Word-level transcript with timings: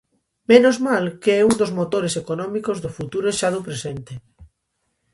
Menos 0.51 0.75
mal 0.87 1.03
que 1.21 1.31
é 1.39 1.41
un 1.49 1.55
dos 1.61 1.71
motores 1.79 2.13
económicos 2.21 2.77
do 2.83 2.93
futuro 2.97 3.25
e 3.31 3.33
xa 3.39 3.49
do 3.55 3.65
presente. 3.67 4.13